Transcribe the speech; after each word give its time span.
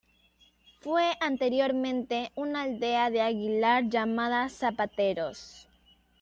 Fue 0.79 1.11
anteriormente 1.21 2.31
una 2.33 2.63
aldea 2.63 3.11
de 3.11 3.21
Aguilar 3.21 3.87
llamada 3.87 4.49
Zapateros. 4.49 5.67